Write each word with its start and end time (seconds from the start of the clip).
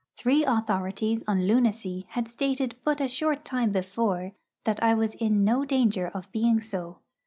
Three 0.17 0.43
authorities 0.43 1.23
on 1.27 1.45
lunacy 1.45 2.07
had 2.09 2.27
stated 2.27 2.75
but 2.83 2.99
a 2.99 3.07
short 3.07 3.45
time 3.45 3.71
before 3.71 4.31
that 4.63 4.81
I 4.81 4.95
was 4.95 5.13
in 5.13 5.43
no 5.43 5.63
danger 5.63 6.07
of 6.07 6.31
being 6.31 6.59
so. 6.59 6.97